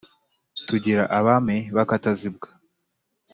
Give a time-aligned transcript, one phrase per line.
[0.67, 2.47] tugira abami b’akatazibwa